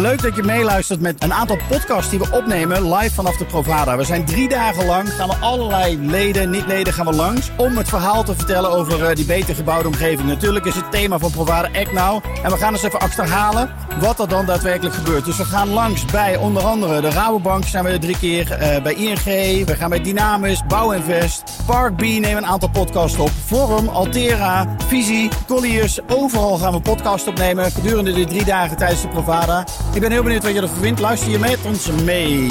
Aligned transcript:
Leuk 0.00 0.22
dat 0.22 0.36
je 0.36 0.42
meeluistert 0.42 1.00
met 1.00 1.22
een 1.22 1.32
aantal 1.32 1.58
podcasts 1.68 2.10
die 2.10 2.18
we 2.18 2.30
opnemen 2.32 2.94
live 2.94 3.14
vanaf 3.14 3.36
de 3.36 3.44
Provada. 3.44 3.96
We 3.96 4.04
zijn 4.04 4.24
drie 4.24 4.48
dagen 4.48 4.86
lang, 4.86 5.12
gaan 5.12 5.28
we 5.28 5.34
allerlei 5.34 5.98
leden, 5.98 6.50
niet-leden 6.50 6.92
gaan 6.92 7.06
we 7.06 7.12
langs... 7.12 7.50
om 7.56 7.76
het 7.76 7.88
verhaal 7.88 8.24
te 8.24 8.34
vertellen 8.34 8.70
over 8.70 9.04
eh, 9.04 9.14
die 9.14 9.24
beter 9.24 9.54
gebouwde 9.54 9.88
omgeving. 9.88 10.28
Natuurlijk 10.28 10.64
is 10.64 10.74
het 10.74 10.90
thema 10.90 11.18
van 11.18 11.30
Provada 11.30 11.68
Act 11.78 11.92
Now. 11.92 12.24
En 12.42 12.50
we 12.50 12.56
gaan 12.56 12.72
eens 12.72 12.82
even 12.82 13.00
achterhalen 13.00 13.70
wat 13.98 14.20
er 14.20 14.28
dan 14.28 14.46
daadwerkelijk 14.46 14.94
gebeurt. 14.94 15.24
Dus 15.24 15.36
we 15.36 15.44
gaan 15.44 15.68
langs 15.68 16.04
bij 16.04 16.36
onder 16.36 16.62
andere 16.62 17.00
de 17.00 17.10
Rabobank 17.10 17.64
zijn 17.64 17.84
we 17.84 17.90
er 17.90 18.00
drie 18.00 18.18
keer. 18.18 18.52
eh, 18.52 18.82
bij 18.82 18.94
ING, 18.94 19.66
we 19.66 19.74
gaan 19.76 19.90
bij 19.90 20.00
Dynamis, 20.00 20.62
Bouwinvest, 20.68 21.42
Park 21.66 21.96
B 21.96 22.00
nemen 22.00 22.36
een 22.36 22.46
aantal 22.46 22.68
podcasts 22.68 23.18
op. 23.18 23.30
Forum, 23.46 23.88
Altera, 23.88 24.66
Visie, 24.86 25.28
Colliers. 25.46 25.98
Overal 26.08 26.58
gaan 26.58 26.72
we 26.72 26.80
podcasts 26.80 27.28
opnemen 27.28 27.72
gedurende 27.72 28.12
de 28.12 28.24
drie 28.24 28.44
dagen 28.44 28.76
tijdens 28.76 29.02
de 29.02 29.08
Provada. 29.08 29.64
Ik 29.94 30.00
ben 30.00 30.10
heel 30.10 30.22
benieuwd 30.22 30.42
wat 30.42 30.54
je 30.54 30.60
ervan 30.60 30.76
vindt. 30.76 31.00
Luister 31.00 31.30
je 31.30 31.38
met 31.38 31.58
ons 31.64 31.86
mee. 32.04 32.50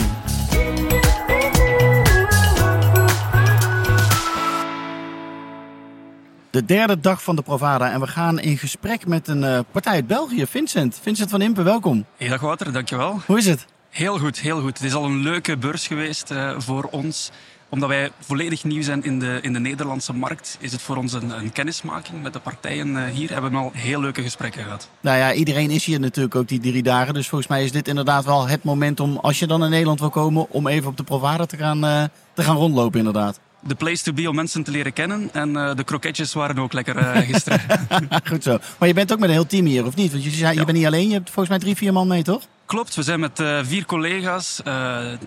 De 6.51 6.65
derde 6.65 6.99
dag 6.99 7.23
van 7.23 7.35
de 7.35 7.41
Provada 7.41 7.91
en 7.91 7.99
we 7.99 8.07
gaan 8.07 8.39
in 8.39 8.57
gesprek 8.57 9.07
met 9.07 9.27
een 9.27 9.43
eh, 9.43 9.59
partij 9.71 9.93
uit 9.93 10.07
België, 10.07 10.45
Vincent. 10.45 10.99
Vincent 11.01 11.29
van 11.29 11.41
Impen, 11.41 11.63
welkom. 11.63 12.05
Hey, 12.17 12.27
dag 12.27 12.41
Wouter, 12.41 12.73
dankjewel. 12.73 13.21
Hoe 13.25 13.37
is 13.37 13.45
het? 13.45 13.65
Heel 13.89 14.19
goed, 14.19 14.39
heel 14.39 14.61
goed. 14.61 14.77
Het 14.77 14.87
is 14.87 14.93
al 14.93 15.05
een 15.05 15.17
leuke 15.21 15.57
beurs 15.57 15.87
geweest 15.87 16.31
eh, 16.31 16.53
voor 16.57 16.83
ons. 16.83 17.31
Omdat 17.69 17.89
wij 17.89 18.11
volledig 18.19 18.63
nieuw 18.63 18.81
zijn 18.81 19.03
in 19.03 19.19
de, 19.19 19.39
in 19.41 19.53
de 19.53 19.59
Nederlandse 19.59 20.13
markt, 20.13 20.57
is 20.59 20.71
het 20.71 20.81
voor 20.81 20.95
ons 20.95 21.13
een, 21.13 21.29
een 21.29 21.51
kennismaking 21.51 22.21
met 22.21 22.33
de 22.33 22.39
partijen 22.39 22.97
eh, 22.97 23.13
hier. 23.13 23.31
Hebben 23.31 23.51
we 23.51 23.57
al 23.57 23.71
heel 23.73 23.99
leuke 23.99 24.21
gesprekken 24.21 24.63
gehad. 24.63 24.89
Nou 24.99 25.17
ja, 25.17 25.33
iedereen 25.33 25.69
is 25.69 25.85
hier 25.85 25.99
natuurlijk 25.99 26.35
ook 26.35 26.47
die 26.47 26.59
drie 26.59 26.83
dagen. 26.83 27.13
Dus 27.13 27.27
volgens 27.27 27.49
mij 27.49 27.63
is 27.63 27.71
dit 27.71 27.87
inderdaad 27.87 28.25
wel 28.25 28.47
het 28.47 28.63
moment 28.63 28.99
om, 28.99 29.17
als 29.17 29.39
je 29.39 29.47
dan 29.47 29.63
in 29.63 29.69
Nederland 29.69 29.99
wil 29.99 30.09
komen, 30.09 30.49
om 30.49 30.67
even 30.67 30.89
op 30.89 30.97
de 30.97 31.03
Provada 31.03 31.45
te 31.45 31.57
gaan, 31.57 32.09
te 32.33 32.43
gaan 32.43 32.55
rondlopen 32.55 32.99
inderdaad. 32.99 33.39
De 33.59 33.75
place 33.75 34.03
to 34.03 34.13
be 34.13 34.29
om 34.29 34.35
mensen 34.35 34.63
te 34.63 34.71
leren 34.71 34.93
kennen. 34.93 35.29
En 35.33 35.55
eh, 35.55 35.75
de 35.75 35.83
kroketjes 35.83 36.33
waren 36.33 36.57
ook 36.59 36.73
lekker 36.73 36.97
eh, 36.97 37.17
gisteren. 37.27 37.61
Goed 38.29 38.43
zo. 38.43 38.57
Maar 38.79 38.87
je 38.87 38.93
bent 38.93 39.11
ook 39.13 39.19
met 39.19 39.27
een 39.29 39.35
heel 39.35 39.45
team 39.45 39.65
hier, 39.65 39.85
of 39.85 39.95
niet? 39.95 40.11
Want 40.11 40.23
je, 40.23 40.29
zei, 40.29 40.51
je 40.53 40.59
Ja. 40.59 40.65
bent 40.65 40.77
niet 40.77 40.85
alleen, 40.87 41.07
je 41.07 41.13
hebt 41.13 41.25
volgens 41.29 41.49
mij 41.49 41.59
drie, 41.59 41.75
vier 41.75 41.93
man 41.93 42.07
mee, 42.07 42.23
toch? 42.23 42.41
Klopt, 42.65 42.95
we 42.95 43.03
zijn 43.03 43.19
met 43.19 43.39
eh, 43.39 43.59
vier 43.63 43.85
collega's. 43.85 44.61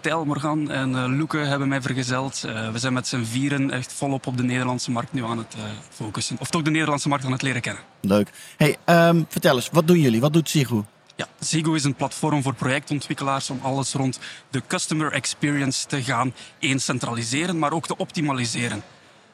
Tijl, 0.00 0.24
Morgan 0.24 0.70
en 0.70 1.16
Loeke 1.16 1.38
hebben 1.38 1.68
mij 1.68 1.82
vergezeld. 1.82 2.40
We 2.72 2.78
zijn 2.78 2.92
met 2.92 3.06
z'n 3.06 3.22
vieren 3.24 3.70
echt 3.70 3.92
volop 3.92 4.26
op 4.26 4.36
de 4.36 4.42
Nederlandse 4.42 4.90
markt 4.90 5.12
nu 5.12 5.24
aan 5.24 5.38
het 5.38 5.54
focussen. 5.90 6.36
Of 6.40 6.50
toch 6.50 6.62
de 6.62 6.70
Nederlandse 6.70 7.08
markt 7.08 7.24
aan 7.24 7.32
het 7.32 7.42
leren 7.42 7.60
kennen. 7.60 7.82
Leuk. 8.00 8.30
Hey, 8.56 8.76
ehm, 8.84 9.22
vertel 9.28 9.54
eens, 9.56 9.68
wat 9.72 9.86
doen 9.86 10.00
jullie? 10.00 10.20
Wat 10.20 10.32
doet 10.32 10.48
Sigu? 10.48 10.82
Ja, 11.16 11.26
Zigo 11.38 11.72
is 11.72 11.84
een 11.84 11.94
platform 11.94 12.42
voor 12.42 12.54
projectontwikkelaars 12.54 13.50
om 13.50 13.60
alles 13.62 13.92
rond 13.92 14.18
de 14.50 14.62
customer 14.66 15.12
experience 15.12 15.86
te 15.86 16.02
gaan 16.02 16.34
eens 16.58 16.84
centraliseren, 16.84 17.58
maar 17.58 17.72
ook 17.72 17.86
te 17.86 17.96
optimaliseren. 17.96 18.82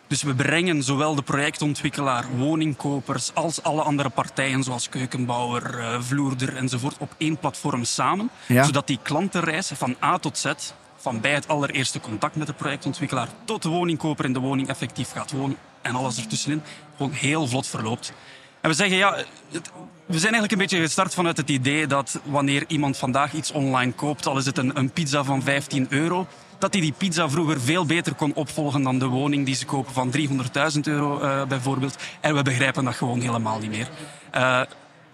Dus 0.07 0.23
we 0.23 0.35
brengen 0.35 0.83
zowel 0.83 1.15
de 1.15 1.23
projectontwikkelaar, 1.23 2.25
woningkopers 2.37 3.31
als 3.35 3.63
alle 3.63 3.83
andere 3.83 4.09
partijen 4.09 4.63
zoals 4.63 4.89
keukenbouwer, 4.89 5.79
eh, 5.79 6.01
vloerder 6.01 6.57
enzovoort 6.57 6.97
op 6.99 7.15
één 7.19 7.39
platform 7.39 7.85
samen, 7.85 8.31
Ja. 8.47 8.65
zodat 8.65 8.87
die 8.87 8.99
klantenreis 9.03 9.71
van 9.75 9.97
A 10.03 10.19
tot 10.19 10.39
Z, 10.39 10.53
van 10.97 11.21
bij 11.21 11.33
het 11.35 11.49
allereerste 11.49 12.01
contact 12.01 12.35
met 12.37 12.47
de 12.47 12.53
projectontwikkelaar 12.53 13.29
tot 13.45 13.63
de 13.63 13.69
woningkoper 13.69 14.25
in 14.25 14.33
de 14.33 14.39
woning 14.39 14.69
effectief 14.69 15.13
gaat 15.13 15.31
wonen 15.31 15.57
en 15.83 15.95
alles 15.95 16.17
ertussenin, 16.19 16.63
gewoon 16.97 17.13
heel 17.13 17.47
vlot 17.47 17.67
verloopt. 17.67 18.13
En 18.61 18.71
we 18.71 18.77
zeggen, 18.77 18.97
ja, 18.97 19.15
het- 19.53 19.71
we 20.07 20.19
zijn 20.19 20.33
eigenlijk 20.33 20.53
een 20.53 20.59
beetje 20.59 20.81
gestart 20.81 21.15
vanuit 21.15 21.37
het 21.37 21.51
idee 21.51 21.87
dat 21.87 22.21
wanneer 22.25 22.65
iemand 22.67 22.97
vandaag 22.97 23.33
iets 23.33 23.53
online 23.53 23.93
koopt, 23.93 24.27
al 24.27 24.39
is 24.39 24.47
het 24.47 24.59
een, 24.59 24.79
een 24.79 24.91
pizza 24.91 25.25
van 25.25 25.43
15 25.43 25.87
euro, 25.89 26.27
dat 26.59 26.73
hij 26.73 26.83
die 26.83 26.93
pizza 26.99 27.29
vroeger 27.29 27.61
veel 27.61 27.87
beter 27.87 28.15
kon 28.15 28.35
opvolgen 28.35 28.83
dan 28.83 28.99
de 28.99 29.07
woning 29.07 29.47
die 29.47 29.55
ze 29.55 29.65
kopen 29.67 29.93
van 29.93 30.11
300.000 30.11 30.87
euro 30.87 31.21
eh, 31.21 31.45
bijvoorbeeld. 31.47 31.97
En 32.21 32.35
we 32.35 32.43
begrijpen 32.43 32.85
dat 32.85 32.95
gewoon 32.95 33.21
helemaal 33.21 33.59
niet 33.59 33.71
meer. 33.71 33.89
Eh, 34.31 34.41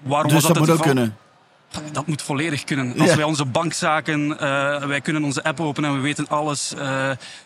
waarom 0.02 0.30
Dus 0.32 0.42
was 0.42 0.42
dat 0.42 0.56
het 0.56 0.66
moet 0.66 0.76
ook 0.76 0.82
kunnen. 0.82 1.16
Dat 1.92 2.06
moet 2.06 2.22
volledig 2.22 2.64
kunnen. 2.64 2.98
Als 3.00 3.14
wij 3.14 3.24
onze 3.24 3.44
bankzaken, 3.44 4.38
eh, 4.38 4.84
wij 4.86 5.00
kunnen 5.00 5.24
onze 5.24 5.44
app 5.44 5.60
openen 5.60 5.90
en 5.90 5.96
we 5.96 6.02
weten 6.02 6.28
alles 6.28 6.74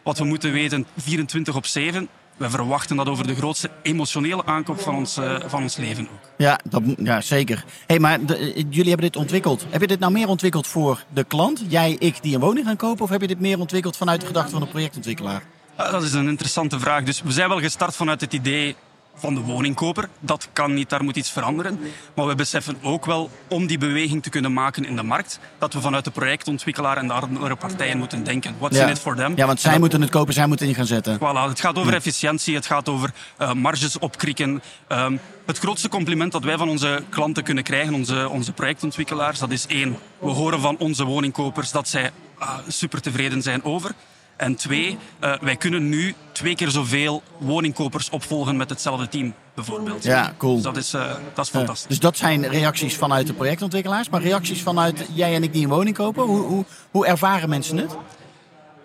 wat 0.03 0.19
we 0.19 0.25
moeten 0.25 0.53
weten 0.53 0.87
24 0.97 1.55
op 1.57 1.67
7. 1.67 2.09
We 2.39 2.51
verwachten 2.51 2.97
dat 2.97 3.09
over 3.09 3.27
de 3.27 3.35
grootste 3.35 3.71
emotionele 3.83 4.45
aankoop 4.45 4.81
van 4.81 4.95
ons, 4.95 5.17
eh, 5.17 5.37
van 5.47 5.63
ons 5.63 5.77
leven 5.77 6.09
ook. 6.13 6.31
Ja, 6.37 6.59
dat, 6.69 6.83
ja 7.03 7.21
zeker. 7.21 7.65
Hey, 7.87 7.99
maar 7.99 8.25
de- 8.27 8.37
eh, 8.37 8.55
jullie 8.55 8.89
hebben 8.89 9.07
dit 9.07 9.17
ontwikkeld. 9.17 9.65
Heb 9.71 9.81
je 9.81 9.87
dit 9.87 9.99
nou 9.99 10.13
meer 10.13 10.29
ontwikkeld 10.29 10.67
voor 10.67 11.05
de 11.15 11.25
klant, 11.25 11.63
jij, 11.69 11.97
ik, 11.99 12.23
die 12.23 12.35
een 12.35 12.41
woning 12.41 12.67
gaan 12.67 12.77
kopen? 12.77 13.05
Of 13.05 13.11
heb 13.11 13.21
je 13.21 13.27
dit 13.27 13.41
meer 13.41 13.59
ontwikkeld 13.59 13.97
vanuit 13.97 14.21
de 14.21 14.27
gedachte 14.27 14.51
van 14.51 14.61
de 14.61 14.67
projectontwikkelaar? 14.67 15.43
Ah, 15.77 15.91
dat 15.93 16.03
is 16.03 16.13
een 16.13 16.29
interessante 16.29 16.79
vraag. 16.81 17.03
Dus 17.05 17.23
we 17.23 17.33
zijn 17.33 17.49
wel 17.49 17.61
gestart 17.61 17.97
vanuit 17.97 18.21
het 18.21 18.33
idee 18.33 18.77
van 19.19 19.35
de 19.35 19.41
woningkoper. 19.41 20.09
Dat 20.21 20.49
kan 20.53 20.75
niet, 20.75 20.89
daar 20.89 21.05
moet 21.05 21.17
iets 21.17 21.31
veranderen. 21.31 21.81
Maar 22.15 22.27
we 22.27 22.35
beseffen 22.35 22.77
ook 22.83 23.07
wel, 23.07 23.31
om 23.49 23.67
die 23.67 23.79
beweging 23.79 24.23
te 24.23 24.31
kunnen 24.31 24.53
maken 24.53 24.85
in 24.85 24.97
de 24.97 25.03
markt, 25.03 25.39
dat 25.59 25.73
we 25.73 25.81
vanuit 25.81 26.05
de 26.05 26.11
projectontwikkelaar 26.11 26.97
en 26.97 27.07
de 27.07 27.13
andere 27.13 27.57
partijen 27.57 27.99
moeten 27.99 28.25
denken. 28.25 28.55
What's 28.59 28.79
in 28.79 28.89
it 28.89 28.99
for 28.99 29.17
them? 29.17 29.33
Ja, 29.37 29.47
want 29.47 29.61
zij 29.61 29.71
dat- 29.71 29.81
moeten 29.81 30.01
het 30.01 30.11
kopen, 30.11 30.35
zij 30.35 30.47
moeten 30.47 30.67
in 30.67 30.75
gaan 30.75 30.87
zetten. 30.87 31.17
Voilà, 31.19 31.49
het 31.49 31.61
gaat 31.61 31.79
over 31.79 31.95
efficiëntie, 31.95 32.55
het 32.55 32.67
gaat 32.67 32.89
over 32.89 33.11
eh, 33.37 33.53
marges 33.53 33.99
opkrikken. 33.99 34.63
Ehm, 34.89 35.17
het 35.47 35.59
grootste 35.59 35.89
compliment 35.89 36.33
dat 36.33 36.45
wij 36.45 36.57
van 36.57 36.69
onze 36.69 37.03
klanten 37.09 37.43
kunnen 37.43 37.65
krijgen, 37.65 37.95
onze, 37.95 38.29
onze 38.29 38.53
projectontwikkelaars, 38.53 39.39
dat 39.39 39.51
is 39.51 39.67
één, 39.67 39.97
we 40.19 40.31
horen 40.31 40.61
van 40.61 40.77
onze 40.79 41.05
woningkopers 41.05 41.71
dat 41.71 41.89
zij 41.89 42.11
ah, 42.39 42.59
super 42.69 43.01
tevreden 43.01 43.43
zijn 43.43 43.65
over. 43.65 43.91
En 44.39 44.55
twee, 44.55 44.99
eh, 45.19 45.35
wij 45.41 45.57
kunnen 45.57 45.89
nu 45.89 46.15
twee 46.33 46.55
keer 46.55 46.71
zoveel 46.71 47.23
woningkopers 47.39 48.11
opvolgen 48.11 48.57
met 48.57 48.71
hetzelfde 48.71 49.09
team, 49.09 49.35
bijvoorbeeld. 49.55 50.05
Ja, 50.05 50.33
cool. 50.37 50.55
Dus 50.55 50.63
dat 50.63 50.77
is, 50.77 50.95
eh, 50.95 51.01
dat 51.35 51.45
is 51.47 51.51
Eh, 51.53 51.57
fantastisch. 51.57 51.89
dus 51.89 51.99
dat 51.99 52.17
zijn 52.17 52.49
reacties 52.49 52.97
vanuit 52.97 53.27
de 53.27 53.33
projectontwikkelaars. 53.33 54.09
Maar 54.09 54.23
reacties 54.23 54.63
vanuit 54.63 55.07
jij 55.15 55.35
en 55.35 55.43
ik 55.43 55.53
die 55.53 55.63
een 55.63 55.71
woning 55.71 55.97
kopen, 55.97 56.25
hoe, 56.25 56.41
hoe, 56.41 56.65
hoe 56.91 57.07
ervaren 57.07 57.49
mensen 57.49 57.77
het? 57.77 57.97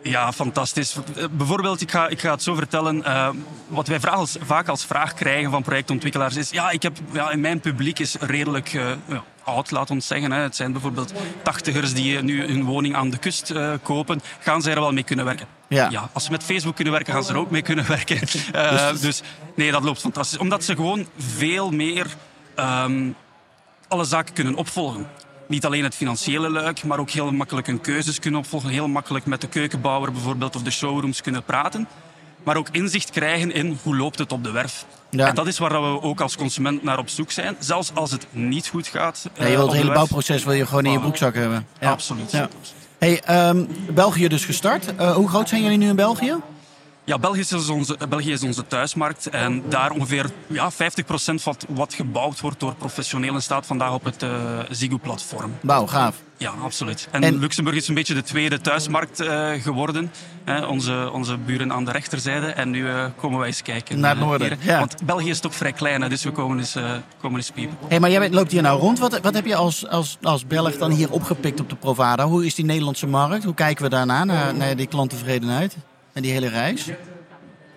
Ja, 0.04 0.32
fantastisch. 0.34 0.96
Bijvoorbeeld, 1.32 1.82
ik 1.82 1.92
ga, 1.92 2.08
ik 2.08 2.20
ga 2.20 2.32
het 2.32 2.44
zo 2.44 2.56
vertellen. 2.56 3.04
wat 3.68 3.88
wij 3.88 4.00
als- 4.02 4.38
vaak 4.42 4.68
als 4.68 4.86
vraag 4.86 5.14
krijgen 5.14 5.52
van 5.52 5.64
projectontwikkelaars 5.64 6.36
is... 6.36 6.50
Ja, 6.50 6.70
ik 6.70 6.82
heb, 6.84 6.98
ja, 7.12 7.32
in 7.32 7.40
mijn 7.42 7.60
publiek 7.60 8.00
is 8.00 8.16
redelijk 8.20 8.80
oud, 9.44 9.72
laat 9.72 9.90
ons 9.90 10.08
zeggen. 10.08 10.32
Hè. 10.32 10.42
Het 10.42 10.56
zijn 10.56 10.72
bijvoorbeeld 10.72 11.14
tachtigers 11.44 11.94
die 11.94 12.18
eh, 12.18 12.24
nu 12.24 12.46
hun 12.46 12.64
woning 12.64 12.96
aan 12.96 13.10
de 13.10 13.18
kust 13.18 13.52
eh, 13.52 13.74
kopen. 13.84 14.22
Gaan 14.40 14.62
zij 14.62 14.74
er 14.74 14.80
wel 14.80 14.92
mee 14.92 15.04
kunnen 15.04 15.26
werken? 15.26 15.48
Ja. 15.68 16.10
als 16.14 16.24
ze 16.24 16.32
met 16.32 16.44
Facebook 16.44 16.76
kunnen 16.76 16.94
werken, 16.94 17.14
gaan 17.14 17.24
ze 17.24 17.32
er 17.32 17.38
ook 17.38 17.52
mee 17.52 17.62
kunnen 17.62 17.88
werken. 17.98 18.20
Eh, 18.54 18.90
dus 19.02 19.22
nee, 19.56 19.72
dat 19.72 19.84
loopt 19.84 20.00
fantastisch. 20.00 20.38
Omdat 20.38 20.64
ze 20.64 20.76
gewoon 20.76 21.08
veel 21.18 21.72
meer... 21.72 22.08
ehm, 22.56 23.10
alle 23.88 24.04
zaken 24.04 24.34
kunnen 24.34 24.56
opvolgen. 24.56 25.08
Niet 25.48 25.66
alleen 25.66 25.84
het 25.84 25.96
financiële 25.96 26.50
luik, 26.50 26.84
maar 26.84 27.00
ook 27.00 27.10
heel 27.10 27.32
makkelijk 27.32 27.68
hun 27.68 27.82
keuzes 27.82 28.20
kunnen 28.20 28.40
opvolgen. 28.40 28.70
Heel 28.70 28.88
makkelijk 28.88 29.26
met 29.26 29.42
de 29.42 29.48
keukenbouwer 29.48 30.12
bijvoorbeeld 30.12 30.56
of 30.56 30.62
de 30.62 30.72
showrooms 30.72 31.22
kunnen 31.22 31.44
praten. 31.44 31.88
Maar 32.44 32.58
ook 32.58 32.68
inzicht 32.72 33.10
krijgen 33.10 33.52
in 33.52 33.80
hoe 33.84 33.98
loopt 33.98 34.20
het 34.20 34.32
op 34.32 34.44
de 34.44 34.52
werf. 34.52 34.86
Ja. 35.16 35.28
En 35.28 35.36
dat 35.36 35.48
is 35.48 35.58
waar 35.58 35.82
we 35.82 36.02
ook 36.02 36.22
als 36.22 36.38
consument 36.38 36.84
naar 36.84 36.98
op 36.98 37.10
zoek 37.10 37.32
zijn. 37.32 37.56
Zelfs 37.60 37.92
als 37.94 38.12
het 38.12 38.28
niet 38.32 38.68
goed 38.68 38.88
gaat. 38.88 39.22
Ja, 39.24 39.46
je 39.46 39.50
eh, 39.50 39.50
wilt 39.50 39.64
op 39.64 39.70
het 39.70 39.82
hele 39.82 39.94
bouwproces 39.94 40.44
wil 40.44 40.54
je 40.54 40.66
gewoon 40.66 40.86
in 40.86 40.92
je 40.92 41.00
broekzak 41.00 41.36
hebben. 41.36 41.68
Ja. 41.80 41.92
Absoluut. 41.92 42.32
Ja. 42.32 42.50
Hey, 42.98 43.22
ehm, 43.22 43.66
België 43.90 44.28
dus 44.28 44.46
gestart. 44.46 44.96
Eh, 44.96 45.16
hoe 45.16 45.30
groot 45.30 45.50
zijn 45.50 45.62
jullie 45.62 45.78
nu 45.78 45.88
in 45.88 45.96
België? 45.96 46.36
Ja, 47.06 47.20
België 47.20 47.40
is, 47.40 47.70
onze, 47.70 47.98
België 48.10 48.32
is 48.32 48.44
onze 48.44 48.68
thuismarkt. 48.68 49.28
En 49.30 49.64
daar 49.70 49.92
ongeveer 49.92 50.30
ja, 50.48 50.72
50% 50.72 50.76
van 51.36 51.56
wat 51.70 51.94
gebouwd 51.94 52.40
wordt 52.40 52.60
door 52.60 52.76
professionelen 52.76 53.42
staat 53.42 53.66
vandaag 53.66 53.94
op 53.94 54.04
het 54.04 54.24
eh 54.24 54.30
Ziggo-platform. 54.70 55.52
Wauw, 55.62 55.88
gaaf. 55.88 56.16
Ja, 56.38 56.54
absoluut. 56.64 57.08
En, 57.12 57.24
En- 57.24 57.40
Luxemburg 57.40 57.76
is 57.78 57.88
een 57.88 57.94
beetje 57.94 58.14
de 58.14 58.22
tweede 58.24 58.62
thuismarkt 58.62 59.20
eh, 59.20 59.52
geworden. 59.52 60.12
Hè, 60.44 60.66
onze, 60.66 61.10
onze 61.14 61.38
buren 61.38 61.74
aan 61.74 61.86
de 61.86 61.92
rechterzijde. 61.92 62.46
En 62.48 62.70
nu 62.70 62.90
eh, 62.90 63.06
komen 63.18 63.38
wij 63.40 63.48
eens 63.48 63.62
kijken. 63.62 64.00
Naar 64.00 64.10
het 64.16 64.20
noorden, 64.26 64.58
ja. 64.62 64.80
Want 64.80 64.96
België 65.06 65.30
is 65.30 65.40
toch 65.40 65.56
vrij 65.56 65.72
klein, 65.74 66.02
hè, 66.02 66.10
dus 66.10 66.24
we 66.24 66.32
komen 66.32 66.58
eens, 66.58 66.76
eh, 66.76 66.92
komen 67.22 67.38
eens 67.38 67.52
piepen. 67.52 67.78
Hey, 67.88 68.00
maar 68.00 68.10
jij 68.10 68.20
bent- 68.20 68.34
loopt 68.34 68.52
hier 68.52 68.62
nou 68.62 68.80
rond. 68.80 69.00
Wat, 69.00 69.20
wat 69.20 69.34
heb 69.34 69.46
je 69.46 69.56
als, 69.56 69.88
als, 69.88 70.18
als 70.22 70.48
Belg 70.48 70.78
dan 70.78 70.92
hier 70.92 71.12
opgepikt 71.12 71.60
op 71.60 71.70
de 71.70 71.76
Provada? 71.76 72.26
Hoe 72.28 72.46
is 72.46 72.56
die 72.56 72.66
Nederlandse 72.66 73.08
markt? 73.08 73.44
Hoe 73.44 73.54
kijken 73.54 73.84
we 73.84 73.90
daarna, 73.90 74.24
naar, 74.24 74.56
naar 74.56 74.76
die 74.76 74.88
klanttevredenheid? 74.88 75.76
En 76.14 76.22
die 76.22 76.32
hele 76.32 76.48
reis? 76.48 76.90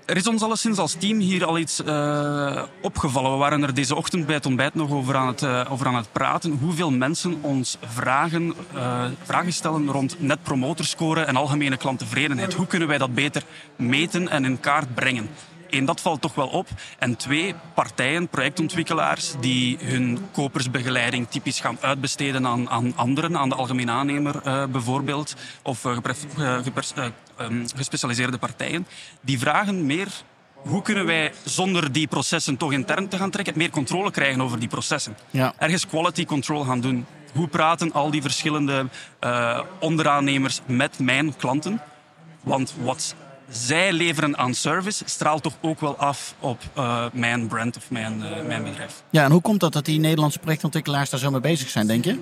Er 0.05 0.17
is 0.17 0.27
ons 0.27 0.43
alleszins 0.43 0.79
als 0.79 0.95
team 0.95 1.19
hier 1.19 1.45
al 1.45 1.59
iets 1.59 1.83
eh, 1.83 2.63
opgevallen. 2.83 3.33
We 3.33 3.37
waren 3.37 3.63
er 3.63 3.75
deze 3.75 3.95
ochtend 3.95 4.27
bij 4.27 4.35
het 4.35 4.47
ontbijt 4.47 4.75
nog 4.75 4.91
over 4.91 5.17
aan 5.17 5.27
het, 5.27 5.43
eh, 5.43 5.67
over 5.71 5.87
aan 5.87 5.95
het 5.95 6.13
praten. 6.13 6.59
Hoeveel 6.61 6.91
mensen 6.91 7.39
ons 7.41 7.79
vragen, 7.85 8.55
eh, 8.75 9.05
vragen 9.23 9.53
stellen 9.53 9.91
rond 9.91 10.21
net 10.21 10.43
promoterscore 10.43 11.23
en 11.23 11.37
algemene 11.37 11.77
klanttevredenheid. 11.77 12.55
Hoe 12.55 12.67
kunnen 12.67 12.89
wij 12.89 12.99
dat 12.99 13.15
beter 13.15 13.43
meten 13.77 14.29
en 14.29 14.45
in 14.45 14.61
kaart 14.61 14.95
brengen? 14.95 15.29
Eén, 15.71 15.85
dat 15.85 16.01
valt 16.01 16.21
toch 16.21 16.35
wel 16.35 16.47
op. 16.47 16.69
En 16.99 17.17
twee, 17.17 17.55
partijen, 17.75 18.29
projectontwikkelaars 18.29 19.35
die 19.41 19.79
hun 19.81 20.29
kopersbegeleiding 20.33 21.29
typisch 21.29 21.61
gaan 21.61 21.79
uitbesteden 21.81 22.47
aan, 22.47 22.71
aan 22.71 22.93
anderen, 22.97 23.37
aan 23.37 23.49
de 23.49 23.55
algemeen 23.55 23.91
aannemer 23.91 24.35
uh, 24.47 24.65
bijvoorbeeld, 24.65 25.35
of 25.63 25.85
uh, 25.85 25.97
um, 27.41 27.65
gespecialiseerde 27.77 28.39
partijen, 28.39 28.87
die 29.21 29.39
vragen 29.39 29.87
meer 29.87 30.09
hoe 30.55 30.83
kunnen 30.83 31.07
wij 31.07 31.33
zonder 31.45 31.93
die 31.93 32.07
processen 32.07 32.57
toch 32.57 32.73
intern 32.73 33.09
te 33.09 33.17
gaan 33.17 33.31
trekken, 33.31 33.55
meer 33.57 33.71
controle 33.71 34.11
krijgen 34.11 34.41
over 34.41 34.59
die 34.59 34.69
processen. 34.69 35.17
Ja. 35.31 35.55
Ergens 35.59 35.87
quality 35.87 36.25
control 36.25 36.65
gaan 36.65 36.81
doen. 36.81 37.07
Hoe 37.33 37.49
praten 37.49 37.93
al 37.93 38.11
die 38.11 38.23
verschillende 38.23 38.87
onderaannemers 39.81 40.61
met 40.67 40.99
mijn 40.99 41.37
klanten? 41.37 41.81
Want 42.43 42.75
wat 42.83 43.15
zij 43.49 43.93
leveren 43.93 44.39
aan 44.39 44.55
service 44.55 45.03
straalt 45.07 45.43
toch 45.43 45.57
ook 45.61 45.81
wel 45.81 45.97
af 45.97 46.35
op 46.41 46.63
uh, 46.79 47.05
mijn 47.13 47.47
brand 47.47 47.77
of 47.77 47.91
mijn, 47.91 48.21
uh, 48.21 48.47
mijn 48.47 48.65
bedrijf. 48.65 49.03
Ja, 49.11 49.25
en 49.25 49.31
hoe 49.31 49.41
komt 49.41 49.61
dat 49.61 49.73
dat 49.73 49.85
die 49.85 50.01
Nederlandse 50.01 50.39
projectontwikkelaars 50.39 51.11
daar 51.11 51.21
zo 51.21 51.31
mee 51.31 51.41
bezig 51.41 51.69
zijn, 51.69 51.87
denk 51.87 52.05
je? 52.05 52.19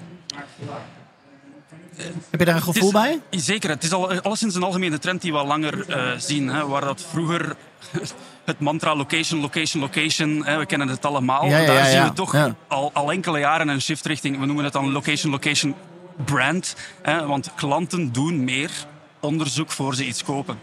Heb 2.30 2.40
je 2.40 2.44
daar 2.44 2.54
een 2.54 2.62
gevoel 2.62 2.92
bij? 2.92 3.20
Zeker. 3.30 3.70
Het 3.70 3.82
is 3.82 3.92
al, 3.92 4.20
alleszins 4.20 4.54
een 4.54 4.62
algemene 4.62 4.98
trend 4.98 5.22
die 5.22 5.32
we 5.32 5.38
al 5.38 5.46
langer 5.46 5.88
uh, 5.88 6.18
zien. 6.18 6.48
Hè, 6.48 6.66
waar 6.66 6.80
dat 6.80 7.06
vroeger 7.10 7.56
het 8.44 8.58
mantra 8.58 8.96
location, 8.96 9.40
location, 9.40 9.82
location, 9.82 10.44
hè, 10.44 10.58
we 10.58 10.66
kennen 10.66 10.88
het 10.88 11.04
allemaal. 11.04 11.44
Ja, 11.46 11.58
ja, 11.58 11.66
daar 11.66 11.86
zien 11.86 12.02
we 12.02 12.12
toch 12.12 12.54
al, 12.68 12.90
al 12.92 13.12
enkele 13.12 13.38
jaren 13.38 13.68
een 13.68 13.80
shift 13.80 14.06
richting, 14.06 14.38
we 14.38 14.46
noemen 14.46 14.64
het 14.64 14.72
dan 14.72 14.92
location, 14.92 15.32
location 15.32 15.74
brand. 16.24 16.76
Hè, 17.02 17.26
want 17.26 17.54
klanten 17.54 18.12
doen 18.12 18.44
meer 18.44 18.70
onderzoek 19.20 19.70
voor 19.70 19.94
ze 19.94 20.06
iets 20.06 20.24
kopen. 20.24 20.58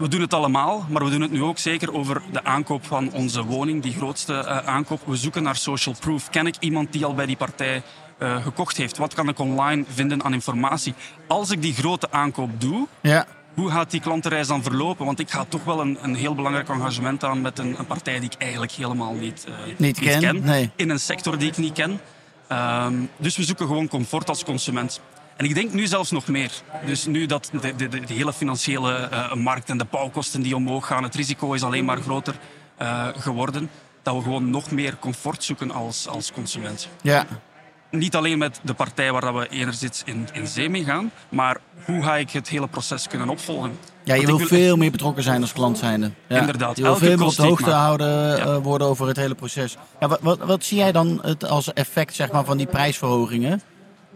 We 0.00 0.08
doen 0.08 0.20
het 0.20 0.34
allemaal, 0.34 0.86
maar 0.88 1.04
we 1.04 1.10
doen 1.10 1.20
het 1.20 1.30
nu 1.30 1.42
ook 1.42 1.58
zeker 1.58 1.94
over 1.94 2.22
de 2.32 2.44
aankoop 2.44 2.86
van 2.86 3.12
onze 3.12 3.44
woning, 3.44 3.82
die 3.82 3.92
grootste 3.92 4.32
uh, 4.32 4.56
aankoop. 4.56 5.00
We 5.04 5.16
zoeken 5.16 5.42
naar 5.42 5.56
social 5.56 5.94
proof. 6.00 6.30
Ken 6.30 6.46
ik 6.46 6.54
iemand 6.60 6.92
die 6.92 7.04
al 7.04 7.14
bij 7.14 7.26
die 7.26 7.36
partij 7.36 7.82
uh, 8.18 8.42
gekocht 8.42 8.76
heeft? 8.76 8.96
Wat 8.96 9.14
kan 9.14 9.28
ik 9.28 9.38
online 9.38 9.84
vinden 9.88 10.24
aan 10.24 10.32
informatie? 10.32 10.94
Als 11.26 11.50
ik 11.50 11.62
die 11.62 11.74
grote 11.74 12.10
aankoop 12.10 12.60
doe, 12.60 12.86
ja. 13.00 13.26
hoe 13.54 13.70
gaat 13.70 13.90
die 13.90 14.00
klantenreis 14.00 14.46
dan 14.46 14.62
verlopen? 14.62 15.06
Want 15.06 15.18
ik 15.18 15.30
ga 15.30 15.44
toch 15.48 15.64
wel 15.64 15.80
een, 15.80 15.98
een 16.02 16.14
heel 16.14 16.34
belangrijk 16.34 16.68
engagement 16.68 17.24
aan 17.24 17.40
met 17.40 17.58
een, 17.58 17.78
een, 17.78 17.86
partij 17.86 18.20
die 18.20 18.30
ik 18.30 18.42
eigenlijk 18.42 18.72
helemaal 18.72 19.12
niet, 19.14 19.46
uh, 19.48 19.54
niet, 19.66 19.78
niet 19.78 19.98
ken. 19.98 20.20
ken. 20.20 20.44
Nee. 20.44 20.70
In 20.76 20.90
een 20.90 21.00
sector 21.00 21.38
die 21.38 21.48
ik 21.48 21.56
niet 21.56 21.72
ken. 21.72 22.00
Um, 22.52 23.10
dus 23.16 23.36
we 23.36 23.42
zoeken 23.42 23.66
gewoon 23.66 23.88
comfort 23.88 24.28
als 24.28 24.44
consument. 24.44 25.00
En 25.40 25.46
ik 25.46 25.54
denk 25.54 25.72
nu 25.72 25.86
zelfs 25.86 26.10
nog 26.10 26.28
meer. 26.28 26.50
Dus 26.86 27.06
nu 27.06 27.26
dat 27.26 27.50
de, 27.60 27.76
de, 27.76 27.88
de 27.88 28.14
hele 28.14 28.32
financiële 28.32 29.08
uh, 29.12 29.34
markt 29.34 29.68
en 29.68 29.78
de 29.78 29.86
bouwkosten 29.90 30.42
die 30.42 30.56
omhoog 30.56 30.86
gaan, 30.86 31.02
het 31.02 31.14
risico 31.14 31.52
is 31.52 31.62
alleen 31.62 31.84
maar 31.84 32.00
groter 32.00 32.34
uh, 32.82 33.06
geworden, 33.16 33.70
dat 34.02 34.14
we 34.14 34.22
gewoon 34.22 34.50
nog 34.50 34.70
meer 34.70 34.96
comfort 34.98 35.44
zoeken 35.44 35.70
als, 35.70 36.08
als 36.08 36.32
consument. 36.32 36.88
Ja. 37.02 37.26
Niet 37.90 38.16
alleen 38.16 38.38
met 38.38 38.60
de 38.62 38.74
partij 38.74 39.12
waar 39.12 39.34
we 39.34 39.48
enerzijds 39.48 40.02
in, 40.04 40.28
in 40.32 40.46
zee 40.46 40.68
mee 40.68 40.84
gaan, 40.84 41.10
maar 41.28 41.56
hoe 41.84 42.02
ga 42.02 42.16
ik 42.16 42.30
het 42.30 42.48
hele 42.48 42.68
proces 42.68 43.08
kunnen 43.08 43.28
opvolgen? 43.28 43.78
Ja, 44.04 44.14
je 44.14 44.26
wil, 44.26 44.38
veel 44.38 44.76
meer 44.76 44.90
betrokken 44.90 45.22
zijn 45.22 45.40
als 45.40 45.52
klant 45.52 45.78
zijnde. 45.78 46.10
Ja. 46.26 46.40
Inderdaad. 46.40 46.76
Je 46.76 46.82
wil 46.82 46.96
veel 46.96 47.16
meer 47.16 47.26
op 47.26 47.34
de 47.34 47.42
hoogte 47.42 47.70
houden 47.70 48.36
ja. 48.36 48.46
uh, 48.46 48.56
worden 48.56 48.86
over 48.86 49.06
het 49.06 49.16
hele 49.16 49.34
proces. 49.34 49.76
Ja, 50.00 50.08
wat, 50.08 50.20
wat, 50.20 50.38
wat, 50.38 50.64
zie 50.64 50.78
jij 50.78 50.92
dan 50.92 51.18
het 51.22 51.44
als 51.44 51.72
effect 51.72 52.14
zeg 52.14 52.32
maar, 52.32 52.44
van 52.44 52.56
die 52.56 52.66
prijsverhogingen? 52.66 53.62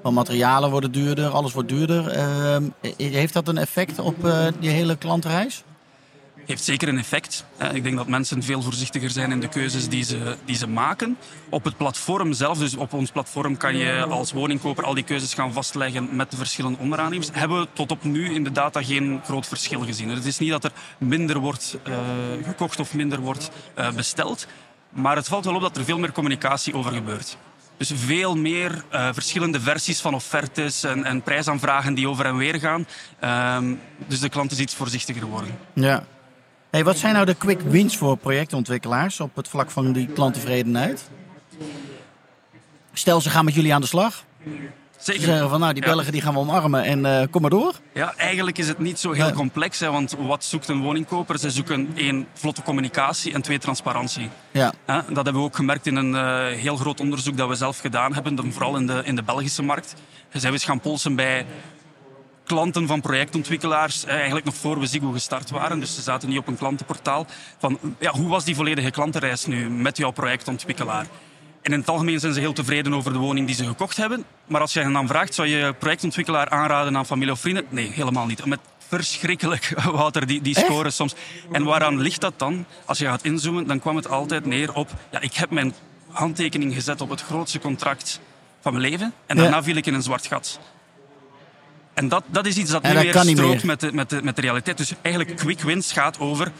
Want 0.05 0.17
materialen 0.17 0.71
worden 0.71 0.93
duurder, 0.93 1.29
alles 1.29 1.53
wordt 1.53 1.69
duurder. 1.69 2.17
Uh, 2.17 2.57
heeft 2.97 3.33
dat 3.33 3.49
een 3.49 3.59
effect 3.59 3.99
op 3.99 4.25
uh, 4.25 4.47
die 4.61 4.71
hele 4.71 4.97
klantreis? 4.97 5.63
Heeft 6.47 6.65
zeker 6.65 6.89
een 6.89 6.99
effect. 6.99 7.45
Ik 7.73 7.83
denk 7.83 7.97
dat 7.97 8.09
mensen 8.09 8.43
veel 8.43 8.63
voorzichtiger 8.63 9.11
zijn 9.11 9.31
in 9.31 9.41
de 9.41 9.49
keuzes 9.49 9.89
die 9.89 10.05
ze, 10.05 10.37
die 10.45 10.57
ze 10.57 10.67
maken. 10.67 11.17
Op 11.49 11.65
het 11.65 11.77
platform 11.77 12.33
zelf, 12.33 12.59
dus 12.59 12.77
op 12.77 12.93
ons 12.93 13.11
platform, 13.11 13.57
kan 13.57 13.77
je 13.77 14.03
als 14.03 14.33
woningkoper 14.33 14.85
al 14.85 14.95
die 14.95 15.05
keuzes 15.05 15.35
gaan 15.35 15.53
vastleggen 15.53 16.17
met 16.17 16.31
de 16.31 16.37
verschillende 16.37 16.79
onderaannemers. 16.79 17.29
Hebben 17.33 17.61
we 17.61 17.69
tot 17.73 17.91
op 17.91 18.05
nu 18.05 18.35
in 18.35 18.45
de 18.45 18.53
data 18.53 18.83
geen 18.83 19.21
groot 19.25 19.47
verschil 19.47 19.81
gezien. 19.81 20.09
Het 20.09 20.25
is 20.25 20.39
niet 20.39 20.51
dat 20.51 20.65
er 20.65 20.73
minder 20.99 21.39
wordt 21.39 21.77
uh, 21.89 21.95
gekocht 22.43 22.81
of 22.81 22.95
minder 22.95 23.21
wordt 23.21 23.51
besteld. 23.95 24.47
Maar 24.91 25.17
het 25.17 25.29
valt 25.29 25.45
wel 25.45 25.55
op 25.55 25.61
dat 25.61 25.77
er 25.77 25.85
veel 25.85 25.99
meer 25.99 26.13
communicatie 26.13 26.75
over 26.75 26.93
gebeurt. 26.93 27.37
Dus 27.77 27.93
veel 27.95 28.37
meer 28.37 28.85
uh, 28.93 29.09
verschillende 29.13 29.61
versies 29.61 30.01
van 30.01 30.15
offertes 30.15 30.85
en, 30.85 31.05
en, 31.05 31.23
prijsaanvragen 31.23 31.95
die 31.95 32.09
over 32.09 32.27
en 32.27 32.37
weer 32.37 32.61
gaan. 32.61 32.87
Um, 33.57 33.81
dus 34.07 34.21
de 34.21 34.29
klant 34.29 34.53
is 34.53 34.59
iets 34.59 34.75
voorzichtiger 34.75 35.27
worden. 35.27 35.59
Ja. 35.73 36.05
Hey, 36.71 36.85
wat 36.85 36.99
zijn 36.99 37.15
nou 37.15 37.27
de 37.27 37.35
quick 37.35 37.61
wins 37.61 37.97
voor 37.97 38.17
projectontwikkelaars 38.17 39.21
op 39.21 39.37
het 39.37 39.49
vlak 39.49 39.71
van 39.71 39.93
die 39.93 40.07
klanttevredenheid? 40.07 41.11
Stel, 42.93 43.21
ze 43.21 43.31
gaan 43.31 43.45
met 43.45 43.55
jullie 43.55 43.75
aan 43.75 43.81
de 43.81 43.87
slag. 43.87 44.25
Zeker. 45.05 45.23
Zeggen 45.23 45.49
van 45.49 45.61
nou, 45.61 45.73
die 45.73 45.83
Belgen 45.83 46.13
die 46.13 46.21
gaan 46.21 46.33
we 46.33 46.39
omarmen 46.39 46.85
en 46.85 47.05
uh, 47.05 47.23
kom 47.31 47.41
maar 47.41 47.51
door. 47.51 47.75
Ja, 47.93 48.15
eigenlijk 48.17 48.59
is 48.59 48.69
het 48.69 48.79
niet 48.79 48.99
zo 48.99 49.13
heel 49.13 49.33
complex. 49.33 49.81
Hè, 49.81 49.91
want 49.91 50.17
wat 50.19 50.45
zoekt 50.45 50.69
een 50.69 50.83
woningkoper? 50.83 51.39
Ze 51.39 51.51
zoeken 51.51 51.93
één, 51.95 52.27
vlotte 52.33 52.63
communicatie 52.63 53.33
en 53.33 53.43
twee, 53.43 53.59
transparantie. 53.59 54.29
Ja. 54.51 54.73
Dat 54.87 55.25
hebben 55.25 55.35
we 55.35 55.41
ook 55.41 55.57
gemerkt 55.57 55.87
in 55.87 55.97
een 55.97 56.15
uh, 56.15 56.61
heel 56.61 56.77
groot 56.77 57.01
onderzoek 57.01 57.37
dat 57.37 57.49
we 57.49 57.55
zelf 57.55 57.79
gedaan 57.79 58.15
hebben, 58.15 58.35
dan 58.35 58.53
vooral 58.53 58.77
in 58.77 58.87
de, 58.87 59.03
in 59.05 59.17
de 59.17 59.23
Belgische 59.23 59.63
markt. 59.63 59.95
We 60.31 60.39
zijn 60.39 60.53
eens 60.53 60.65
gaan 60.65 60.81
polsen 60.81 61.15
bij 61.15 61.47
klanten 62.45 62.87
van 62.87 63.01
projectontwikkelaars, 63.01 64.05
eigenlijk 64.05 64.45
nog 64.45 64.55
voor 64.55 64.81
we 64.81 64.87
Ziggo 64.87 65.11
gestart 65.11 65.51
waren. 65.51 65.81
Dus 65.81 65.95
ze 65.95 66.03
zaten 66.03 66.29
niet 66.29 66.39
op 66.39 66.47
een 66.47 66.59
klantenportaal. 66.59 67.27
Van, 67.59 67.79
ja, 67.99 68.11
hoe 68.11 68.29
was 68.29 68.45
die 68.45 68.55
volledige 68.55 68.91
klantenreis 68.91 69.47
nu 69.47 69.71
met 69.71 69.97
jouw 69.97 70.11
projectontwikkelaar? 70.11 71.07
En 71.65 71.73
in 71.73 71.79
het 71.79 71.89
algemeen 71.89 72.21
zijn 72.21 72.33
ze 72.33 72.41
heel 72.41 72.53
tevreden 72.53 72.95
over 72.95 73.13
de 73.13 73.19
woning 73.19 73.47
die 73.47 73.57
ze 73.57 73.65
gekocht 73.65 73.97
hebben. 73.97 74.25
Maar 74.47 74.61
als 74.61 74.73
je 74.73 74.81
hen 74.81 74.93
dan 74.93 75.07
vraagt, 75.07 75.35
zou 75.35 75.49
je 75.49 75.75
projectontwikkelaar 75.79 76.49
aanraden 76.49 76.97
aan 76.97 77.07
familie 77.07 77.33
of 77.33 77.41
vrienden? 77.41 77.65
Nee, 77.69 77.91
helemaal 77.91 78.27
niet. 78.27 78.45
Met 78.45 78.59
verschrikkelijk, 78.89 79.75
Wouter, 79.93 80.27
die, 80.27 80.43
die 80.43 80.59
scoren 80.59 80.93
soms. 80.93 81.15
En 81.53 81.65
waaraan 81.65 82.01
ligt 82.01 82.21
dat 82.21 82.39
dan? 82.39 82.67
Als 82.85 82.99
je 82.99 83.05
gaat 83.05 83.25
inzoomen, 83.25 83.67
dan 83.67 83.81
kwam 83.81 83.97
het 83.97 84.09
altijd 84.09 84.45
neer 84.47 84.73
op... 84.73 84.91
Ja, 85.11 85.21
ik 85.21 85.35
heb 85.35 85.51
mijn 85.51 85.75
handtekening 86.11 86.75
gezet 86.75 87.01
op 87.01 87.11
het 87.11 87.23
grootste 87.23 87.59
contract 87.59 88.21
van 88.61 88.73
mijn 88.73 88.91
leven. 88.91 89.13
En 89.27 89.37
daarna 89.37 89.63
viel 89.63 89.77
ik 89.77 89.87
in 89.87 89.95
een 89.95 90.03
zwart 90.03 90.27
gat. 90.27 90.61
En 91.95 92.09
dat, 92.09 92.25
dat 92.27 92.47
is 92.47 92.57
iets 92.57 92.71
dat 92.71 92.83
nu 92.83 92.93
weer 92.93 93.19
strookt 93.19 93.65
met 93.65 93.81
de, 93.81 93.93
met, 93.93 94.11
de, 94.11 94.23
met 94.23 94.37
de 94.37 94.43
realiteit. 94.43 94.77
Dus 94.77 94.93
eigenlijk 95.03 95.37
quick 95.37 95.61
wins 95.61 95.93
gaat 95.93 96.19
over 96.19 96.53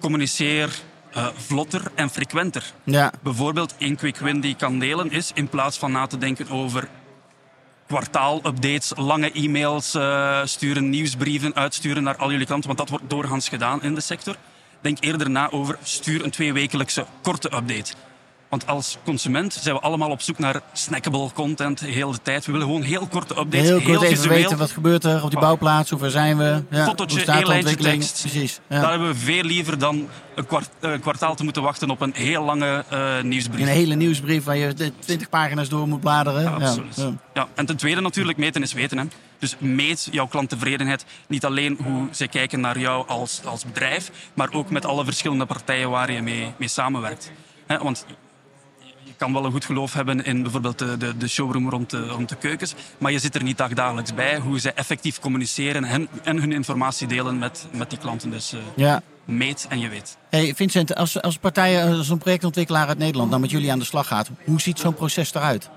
communiceer 0.00 0.80
uh, 1.16 1.26
vlotter 1.36 1.82
en 1.94 2.10
frequenter. 2.10 2.72
Ja. 2.84 3.12
Bijvoorbeeld 3.22 3.74
één 3.78 3.96
quick 3.96 4.16
win 4.16 4.40
die 4.40 4.54
kan 4.54 4.78
delen 4.78 5.10
is 5.10 5.30
in 5.34 5.48
plaats 5.48 5.78
van 5.78 5.92
na 5.92 6.06
te 6.06 6.18
denken 6.18 6.48
over 6.48 6.88
kwartaalupdates, 7.86 8.92
lange 8.96 9.32
e-mails 9.32 9.94
uh, 9.94 10.40
sturen, 10.44 10.90
nieuwsbrieven 10.90 11.54
uitsturen 11.54 12.02
naar 12.02 12.16
al 12.16 12.30
jullie 12.30 12.46
klanten, 12.46 12.66
want 12.66 12.78
dat 12.78 12.88
wordt 12.88 13.10
doorgaans 13.10 13.48
gedaan 13.48 13.82
in 13.82 13.94
de 13.94 14.00
sector. 14.00 14.36
Denk 14.80 14.98
eerder 15.00 15.30
na 15.30 15.50
over 15.50 15.78
stuur 15.82 16.24
een 16.24 16.30
tweewekelijkse 16.30 17.06
korte 17.22 17.46
update. 17.46 17.94
Want 18.48 18.66
als 18.66 18.98
consument 19.04 19.52
zijn 19.52 19.74
we 19.74 19.80
allemaal 19.80 20.10
op 20.10 20.20
zoek 20.20 20.38
naar 20.38 20.60
snackable 20.72 21.32
content 21.34 21.78
de 21.78 21.86
hele 21.86 22.18
tijd. 22.22 22.46
We 22.46 22.52
willen 22.52 22.66
gewoon 22.66 22.82
heel 22.82 23.06
korte 23.06 23.38
updates, 23.38 23.68
heel, 23.68 23.78
heel 23.78 23.98
kort 23.98 24.10
even 24.10 24.28
weten 24.28 24.58
wat 24.58 24.70
gebeurt 24.70 25.04
er 25.04 25.22
op 25.22 25.30
die 25.30 25.38
bouwplaats, 25.38 25.90
hoe 25.90 25.98
ver 25.98 26.10
zijn 26.10 26.36
we. 26.36 26.62
Ja, 26.70 26.84
Fototje, 26.84 27.24
één 27.24 27.46
lijntje 27.46 27.76
tekst. 27.76 28.20
Precies. 28.20 28.60
Ja. 28.68 28.80
Daar 28.80 28.90
hebben 28.90 29.08
we 29.08 29.14
veel 29.14 29.42
liever 29.42 29.78
dan 29.78 30.08
een, 30.34 30.46
kwart, 30.46 30.68
een, 30.80 31.00
kwartaal 31.00 31.34
te 31.34 31.44
moeten 31.44 31.62
wachten 31.62 31.90
op 31.90 32.00
een 32.00 32.12
heel 32.14 32.44
lange 32.44 32.84
uh, 32.92 33.22
nieuwsbrief. 33.22 33.60
Een 33.60 33.72
hele 33.72 33.94
nieuwsbrief 33.94 34.44
waar 34.44 34.56
je 34.56 34.92
20 34.98 35.28
pagina's 35.28 35.68
door 35.68 35.88
moet 35.88 36.00
bladeren. 36.00 36.42
Ja, 36.42 36.50
absoluut. 36.50 36.96
Ja. 36.96 37.12
ja. 37.34 37.48
En 37.54 37.66
ten 37.66 37.76
tweede 37.76 38.00
natuurlijk, 38.00 38.38
meten 38.38 38.62
is 38.62 38.72
weten. 38.72 38.98
Hè. 38.98 39.04
Dus 39.38 39.56
meet 39.58 40.08
jouw 40.10 40.26
klanttevredenheid. 40.26 41.04
Niet 41.28 41.44
alleen 41.44 41.78
hoe 41.82 42.08
zij 42.10 42.28
kijken 42.28 42.60
naar 42.60 42.78
jou 42.78 43.08
als, 43.08 43.40
als 43.44 43.64
bedrijf, 43.64 44.10
maar 44.34 44.52
ook 44.52 44.70
met 44.70 44.84
alle 44.84 45.04
verschillende 45.04 45.46
partijen 45.46 45.90
waar 45.90 46.12
je 46.12 46.22
mee, 46.22 46.52
mee 46.56 46.68
samenwerkt. 46.68 47.30
want 47.66 48.06
kan 49.16 49.32
wel 49.32 49.44
een 49.44 49.52
goed 49.52 49.64
geloof 49.64 49.92
hebben 49.92 50.24
in 50.24 50.42
bijvoorbeeld 50.42 50.78
de, 50.78 50.96
de, 50.96 51.16
de 51.16 51.28
showroom 51.28 51.70
rond 51.70 51.90
de, 51.90 52.06
rond 52.06 52.28
de 52.28 52.36
keukens. 52.36 52.74
Maar 52.98 53.12
je 53.12 53.18
zit 53.18 53.34
er 53.34 53.42
niet 53.42 53.58
dagelijks 53.58 54.14
bij 54.14 54.38
hoe 54.38 54.60
ze 54.60 54.72
effectief 54.72 55.20
communiceren 55.20 55.84
en, 55.84 56.08
en 56.22 56.40
hun 56.40 56.52
informatie 56.52 57.06
delen 57.06 57.38
met, 57.38 57.66
met 57.70 57.90
die 57.90 57.98
klanten. 57.98 58.30
Dus 58.30 58.54
uh, 58.54 58.60
ja. 58.76 59.02
meet 59.24 59.66
en 59.68 59.80
je 59.80 59.88
weet. 59.88 60.16
Hey 60.30 60.54
Vincent, 60.54 60.94
als, 60.94 61.22
als 61.22 61.38
partij, 61.38 61.96
als 61.96 62.08
een 62.08 62.18
projectontwikkelaar 62.18 62.88
uit 62.88 62.98
Nederland 62.98 63.30
dan 63.30 63.40
met 63.40 63.50
jullie 63.50 63.72
aan 63.72 63.78
de 63.78 63.84
slag 63.84 64.06
gaat, 64.06 64.30
hoe 64.44 64.60
ziet 64.60 64.78
zo'n 64.78 64.94
proces 64.94 65.34
eruit? 65.34 65.70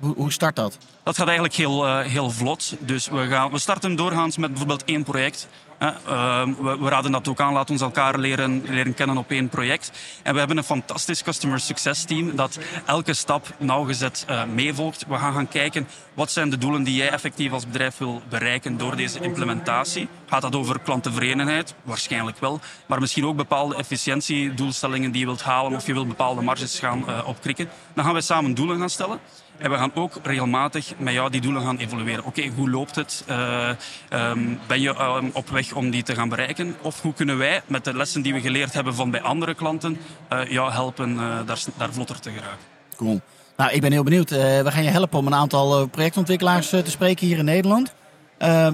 Hoe, 0.00 0.32
start 0.32 0.56
dat? 0.56 0.78
Dat 1.02 1.16
gaat 1.16 1.26
eigenlijk 1.26 1.56
heel, 1.56 1.86
uh, 1.86 2.00
heel 2.00 2.30
vlot. 2.30 2.74
Dus 2.78 3.08
we, 3.08 3.26
gaan, 3.26 3.50
we 3.50 3.58
starten 3.58 3.96
doorgaans 3.96 4.36
met 4.36 4.48
bijvoorbeeld 4.50 4.84
één 4.84 5.02
project. 5.02 5.48
Uh, 5.82 6.44
we, 6.60 6.78
we, 6.78 6.88
raden 6.88 7.12
dat 7.12 7.28
ook 7.28 7.40
aan. 7.40 7.52
Laat 7.52 7.70
ons 7.70 7.80
elkaar 7.80 8.18
leren, 8.18 8.62
leren 8.68 8.94
kennen 8.94 9.16
op 9.16 9.30
één 9.30 9.48
project. 9.48 9.92
En 10.22 10.32
we 10.32 10.38
hebben 10.38 10.56
een 10.56 10.64
fantastisch 10.64 11.22
customer 11.22 11.60
success 11.60 12.04
team 12.04 12.36
dat 12.36 12.58
elke 12.86 13.14
stap 13.14 13.54
nauwgezet 13.58 14.26
uh, 14.30 14.44
meevolgt. 14.44 15.04
We 15.08 15.16
gaan 15.16 15.32
gaan 15.32 15.48
kijken 15.48 15.88
wat 16.14 16.30
zijn 16.30 16.50
de 16.50 16.58
doelen 16.58 16.82
die 16.82 16.94
jij 16.94 17.10
effectief 17.10 17.52
als 17.52 17.66
bedrijf 17.66 17.98
wil 17.98 18.22
bereiken 18.28 18.76
door 18.76 18.96
deze 18.96 19.20
implementatie. 19.20 20.08
Gaat 20.26 20.42
dat 20.42 20.54
over 20.56 20.80
klanttevredenheid? 20.80 21.74
Waarschijnlijk 21.82 22.38
wel. 22.38 22.60
Maar 22.86 23.00
misschien 23.00 23.26
ook 23.26 23.36
bepaalde 23.36 23.76
efficiëntiedoelstellingen 23.76 25.10
die 25.10 25.20
je 25.20 25.26
wilt 25.26 25.42
halen 25.42 25.74
of 25.74 25.86
je 25.86 25.92
wilt 25.92 26.08
bepaalde 26.08 26.42
marges 26.42 26.78
gaan 26.78 27.04
uh, 27.08 27.28
opkrikken. 27.28 27.68
Dan 27.94 28.04
gaan 28.04 28.14
we 28.14 28.20
samen 28.20 28.54
doelen 28.54 28.78
gaan 28.78 28.90
stellen. 28.90 29.20
En 29.58 29.70
we 29.70 29.76
gaan 29.76 29.90
ook 29.94 30.12
regelmatig 30.22 30.92
met 30.98 31.14
jou 31.14 31.30
die 31.30 31.40
doelen 31.40 31.62
gaan 31.62 31.76
evalueren. 31.76 32.24
Oké, 32.24 32.46
hoe 32.56 32.70
loopt 32.70 32.94
het? 32.94 33.24
Uh, 33.28 33.68
um, 34.10 34.58
ben 34.66 34.80
je 34.80 34.94
uh, 34.94 35.16
op 35.32 35.48
weg 35.48 35.72
om 35.72 35.90
die 35.90 36.02
te 36.02 36.14
gaan 36.14 36.28
bereiken? 36.28 36.76
Of 36.82 37.02
hoe 37.02 37.12
kunnen 37.12 37.38
wij 37.38 37.62
met 37.66 37.84
de 37.84 37.96
lessen 37.96 38.22
die 38.22 38.32
we 38.32 38.40
geleerd 38.40 38.72
hebben 38.72 38.94
van 38.94 39.10
bij 39.10 39.20
andere 39.20 39.54
klanten 39.54 39.98
uh, 40.32 40.50
jou 40.50 40.72
helpen 40.72 41.16
daar, 41.46 41.58
daar 41.76 41.92
vlotter 41.92 42.20
te 42.20 42.30
geraken? 42.30 42.64
Cool. 42.96 43.20
Nou, 43.56 43.72
ik 43.72 43.80
ben 43.80 43.92
heel 43.92 44.02
benieuwd. 44.02 44.30
we 44.30 44.66
gaan 44.66 44.82
je 44.82 44.90
helpen 44.90 45.18
om 45.18 45.26
een 45.26 45.34
aantal 45.34 45.86
projectontwikkelaars 45.86 46.68
te 46.68 46.90
spreken 46.90 47.26
hier 47.26 47.38
in 47.38 47.44
Nederland. 47.44 47.94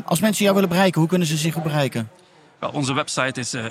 als 0.05 0.21
mensen 0.21 0.43
jou 0.43 0.55
willen 0.55 0.71
bereiken, 0.71 1.01
hoe 1.01 1.09
kunnen 1.09 1.29
ze 1.29 1.37
zich 1.37 1.63
bereiken? 1.63 2.11
Onze 2.73 2.95
website 2.95 3.41
is 3.41 3.55
uh, 3.55 3.65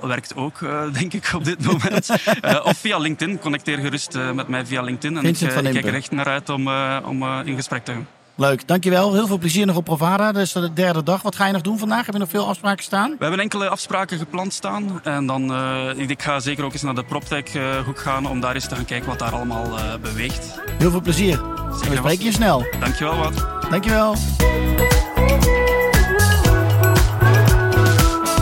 werkt 0.00 0.36
ook, 0.36 0.60
uh, 0.60 0.92
denk 0.92 1.12
ik, 1.12 1.30
op 1.34 1.44
dit 1.44 1.64
moment. 1.64 2.08
uh, 2.44 2.60
of 2.70 2.78
via 2.78 2.98
LinkedIn. 2.98 3.38
Connecteer 3.38 3.78
gerust 3.78 4.18
met 4.34 4.48
mij 4.48 4.66
via 4.66 4.82
LinkedIn. 4.82 5.16
En 5.16 5.24
ik, 5.24 5.40
ik 5.40 5.48
kijk 5.48 5.86
er 5.86 5.94
echt 5.94 6.10
naar 6.10 6.26
uit 6.26 6.48
om, 6.48 6.68
om 7.04 7.24
in 7.44 7.54
gesprek 7.56 7.84
te 7.84 7.92
gaan. 7.92 8.06
Leuk, 8.40 8.68
dankjewel. 8.68 9.12
Heel 9.12 9.26
veel 9.26 9.38
plezier 9.38 9.66
nog 9.66 9.76
op 9.76 9.84
Provada. 9.84 10.32
Dat 10.32 10.42
is 10.42 10.52
de 10.52 10.72
derde 10.72 11.02
dag. 11.02 11.22
Wat 11.22 11.36
ga 11.36 11.46
je 11.46 11.52
nog 11.52 11.62
doen 11.62 11.78
vandaag? 11.78 12.04
Heb 12.06 12.14
je 12.14 12.20
nog 12.20 12.28
veel 12.28 12.46
afspraken 12.46 12.84
staan? 12.84 13.10
We 13.10 13.16
hebben 13.18 13.40
enkele 13.40 13.68
afspraken 13.68 14.18
gepland 14.18 14.52
staan. 14.52 15.00
En 15.04 15.26
dan, 15.26 15.50
uh, 15.52 16.08
ik 16.08 16.22
ga 16.22 16.40
zeker 16.40 16.64
ook 16.64 16.72
eens 16.72 16.82
naar 16.82 16.94
de 16.94 17.04
PropTech 17.04 17.44
hoek 17.84 17.98
gaan 17.98 18.26
om 18.26 18.40
daar 18.40 18.54
eens 18.54 18.68
te 18.68 18.74
gaan 18.74 18.84
kijken 18.84 19.08
wat 19.08 19.18
daar 19.18 19.32
allemaal 19.32 19.78
uh, 19.78 19.94
beweegt. 20.02 20.60
Heel 20.78 20.90
veel 20.90 21.00
plezier. 21.00 21.40
Zeker 21.72 21.90
we 21.90 21.96
spreken 21.96 22.24
je 22.24 22.32
snel. 22.32 22.66
Dankjewel, 22.80 23.16
Wat. 23.16 23.46
Dankjewel. 23.70 24.16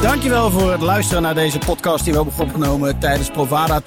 Dankjewel 0.03 0.51
voor 0.51 0.73
het 0.73 0.81
luisteren 0.81 1.23
naar 1.23 1.35
deze 1.35 1.59
podcast 1.59 2.05
die 2.05 2.13
we 2.13 2.19
hebben 2.23 2.39
opgenomen 2.47 2.99
tijdens 2.99 3.31
Provada 3.31 3.81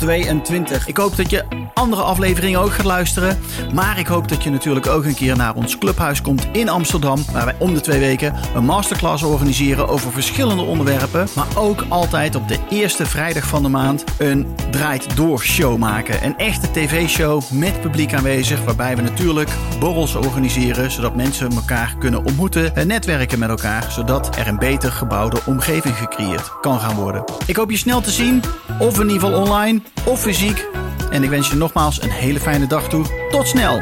2022. 0.00 0.86
Ik 0.86 0.96
hoop 0.96 1.16
dat 1.16 1.30
je 1.30 1.44
andere 1.74 2.02
afleveringen 2.02 2.60
ook 2.60 2.72
gaat 2.72 2.84
luisteren. 2.84 3.38
Maar 3.74 3.98
ik 3.98 4.06
hoop 4.06 4.28
dat 4.28 4.42
je 4.42 4.50
natuurlijk 4.50 4.86
ook 4.86 5.04
een 5.04 5.14
keer 5.14 5.36
naar 5.36 5.54
ons 5.54 5.78
clubhuis 5.78 6.22
komt 6.22 6.46
in 6.52 6.68
Amsterdam. 6.68 7.24
Waar 7.32 7.44
wij 7.44 7.54
om 7.58 7.74
de 7.74 7.80
twee 7.80 7.98
weken 7.98 8.34
een 8.54 8.64
masterclass 8.64 9.22
organiseren 9.22 9.88
over 9.88 10.12
verschillende 10.12 10.62
onderwerpen. 10.62 11.28
Maar 11.34 11.46
ook 11.56 11.84
altijd 11.88 12.34
op 12.34 12.48
de 12.48 12.58
eerste 12.70 13.06
vrijdag 13.06 13.46
van 13.46 13.62
de 13.62 13.68
maand 13.68 14.04
een 14.18 14.46
draait 14.70 15.16
door 15.16 15.40
show 15.42 15.78
maken. 15.78 16.24
Een 16.24 16.38
echte 16.38 16.70
tv-show 16.70 17.50
met 17.50 17.80
publiek 17.80 18.14
aanwezig. 18.14 18.64
Waarbij 18.64 18.96
we 18.96 19.02
natuurlijk 19.02 19.50
borrels 19.78 20.14
organiseren. 20.14 20.90
Zodat 20.90 21.16
mensen 21.16 21.50
elkaar 21.50 21.94
kunnen 21.98 22.24
ontmoeten 22.24 22.76
en 22.76 22.86
netwerken 22.86 23.38
met 23.38 23.48
elkaar. 23.48 23.86
Zodat 23.90 24.36
er 24.36 24.46
een 24.46 24.58
beter 24.58 24.92
gebouwde 24.92 25.40
omgeving 25.46 25.96
gecreëerd 25.96 26.60
kan 26.60 26.80
gaan 26.80 26.96
worden. 26.96 27.24
Ik 27.46 27.56
hoop 27.56 27.70
je 27.70 27.76
snel 27.76 28.00
te 28.00 28.10
zien. 28.10 28.42
Of 28.78 29.00
in 29.00 29.08
ieder 29.08 29.20
geval 29.20 29.40
online 29.40 29.80
of 30.04 30.20
fysiek. 30.20 30.66
En 31.10 31.22
ik 31.22 31.30
wens 31.30 31.48
je 31.48 31.56
nogmaals 31.56 32.02
een 32.02 32.10
hele 32.10 32.40
fijne 32.40 32.66
dag 32.66 32.88
toe. 32.88 33.28
Tot 33.30 33.46
snel! 33.46 33.78